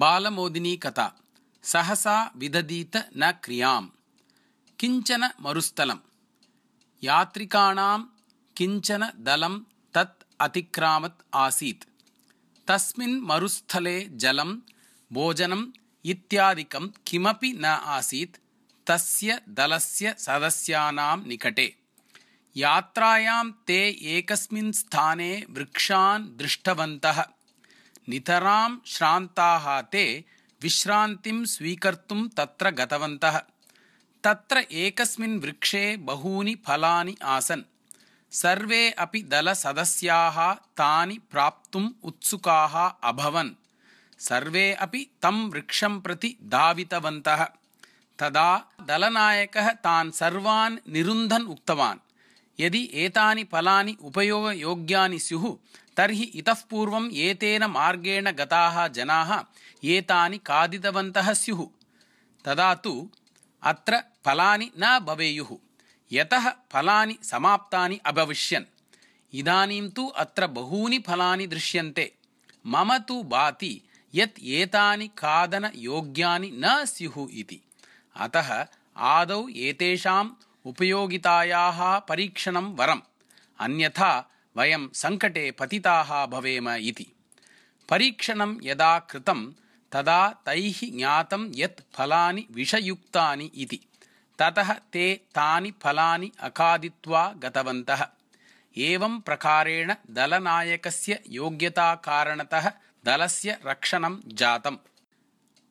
बालमोदिनी 0.00 0.74
कथा 0.82 1.04
सहसा 1.64 2.14
विदधीत 2.40 2.96
न 2.96 3.30
क्रियाम् 3.44 3.88
किञ्चन 4.80 5.24
मरुस्थलं 5.44 5.98
यात्रिकाणां 7.02 7.98
किञ्चन 8.56 9.04
दलं 9.26 9.58
तत् 9.94 10.24
अतिक्रामत् 10.46 11.24
आसीत् 11.42 11.84
तस्मिन् 12.68 13.20
मरुस्थले 13.30 13.94
जलं 14.24 14.54
भोजनम् 15.18 15.66
इत्यादिकं 16.14 16.88
किमपि 17.06 17.52
न 17.52 17.74
आसीत् 17.98 18.40
तस्य 18.90 19.38
दलस्य 19.60 20.14
सदस्यानां 20.26 21.16
निकटे 21.26 21.68
यात्रायां 22.56 23.44
ते 23.68 23.80
एकस्मिन् 24.16 24.72
स्थाने 24.80 25.30
वृक्षान् 25.58 26.28
दृष्टवन्तः 26.42 27.22
नितरां 28.08 28.76
श्रान्ताः 28.86 29.80
ते 29.80 30.24
विश्रान्तिं 30.62 31.44
स्वीकर्तुं 31.44 32.28
तत्र 32.28 32.70
गतवन्तः। 32.70 33.38
तत्र 34.24 34.58
एकस्मिन् 34.58 35.40
वृक्षे 35.40 35.96
बहूनि 35.96 36.54
फलानि 36.54 37.16
आसन्। 37.24 37.62
सर्वे 38.32 38.90
अपि 38.90 39.22
दलसदस्याः 39.22 40.54
तानि 40.54 41.18
प्राप्तुम् 41.18 41.90
उत्सुकाः 42.02 42.90
अभवन्। 43.08 43.50
सर्वे 44.18 44.72
अपि 44.72 45.10
तं 45.22 45.50
वृक्षं 45.50 46.00
प्रति 46.00 46.36
धावितवन्तः 46.44 47.44
तदा 48.18 48.64
दलनायकः 48.86 49.70
तान् 49.70 50.12
सर्वान् 50.12 50.78
निरुन्धन् 50.88 51.46
उक्तवान्। 51.46 51.98
यदि 52.60 52.90
एतानि 52.94 53.44
फलानि 53.44 53.96
उपयोगयोग्यानि 54.00 55.18
स्युः 55.18 55.56
तर्हि 55.96 56.24
इतः 56.24 56.56
पूर्वम् 56.70 57.12
एतेन 57.12 57.64
मार्गेण 57.64 58.30
गताः 58.30 58.88
जनाः 58.88 59.44
एतानि 59.84 60.38
खादितवन्तः 60.38 61.32
स्युः। 61.32 61.66
तदा 62.44 62.74
तु 62.74 63.10
अत्र 63.62 64.02
फलानि 64.24 64.70
न 64.78 64.98
भवेयुः। 64.98 65.56
यतः 66.12 66.50
फलानि 66.50 67.18
समाप्तानि 67.22 68.00
अभविष्यन्। 68.06 68.64
इदानीं 69.34 69.90
तु 69.90 70.06
अत्र 70.06 70.46
बहूनि 70.46 70.98
फलानि 70.98 71.46
दृश्यन्ते। 71.46 72.14
मम 72.66 72.98
तु 72.98 73.22
भाति 73.22 73.82
यत् 74.14 74.40
एतानि 74.40 75.08
खादनयोग्यानि 75.08 76.50
न 76.54 76.84
स्युः 76.84 77.28
इति। 77.32 77.60
अतः 78.16 78.66
आदौ 78.96 79.48
एतेषाम् 79.48 80.30
उपयोगितायाः 80.66 81.98
परीक्षणं 81.98 82.76
वरम्। 82.76 83.00
अन्यथा 83.60 84.30
वयं 84.56 84.88
सङ्कटे 84.94 85.50
पतिताः 85.50 86.26
भवेम 86.26 86.68
इति। 86.70 87.06
परीक्षणं 87.88 88.56
यदा 88.62 88.98
कृतं 88.98 89.52
तदा 89.92 90.30
तैः 90.46 90.96
ज्ञातं 90.96 91.52
यत् 91.56 91.80
फलानि 91.94 92.46
विषयुक्तानि 92.50 93.44
इति। 93.44 93.80
ततः 94.38 94.72
ते 94.72 95.14
तानि 95.14 95.72
फलानि 95.82 96.32
अखादित्वा 96.40 97.34
गतवन्तः। 97.38 98.06
एवं 98.76 99.20
प्रकारेण 99.20 99.94
दलनायकस्य 100.10 101.22
योग्यताकारणतः 101.28 102.72
दलस्य 103.04 103.58
रक्षणं 103.66 104.20
जातम् 104.26 104.76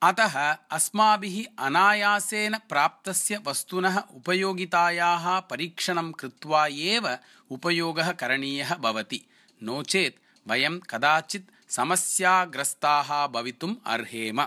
अतः 0.03 0.35
अस्माभिः 0.71 1.65
अनायासेन 1.65 2.55
प्राप्तस्य 2.69 3.39
वस्तुनः 3.47 3.97
उपयोगितायाः 4.15 5.39
परीक्षणं 5.39 6.11
कृत्वा 6.11 6.65
एव 6.67 7.07
उपयोगः 7.51 8.11
करणीयः 8.11 8.75
भवति। 8.75 9.21
नो 9.63 9.83
चेत् 9.83 10.49
वयं 10.49 10.79
कदाचित् 10.89 11.51
समस्याग्रस्ताः 11.69 13.27
भवितुम् 13.27 13.75
अर्हेम 13.85 14.41